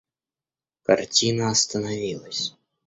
[0.81, 2.55] Картина остановилась.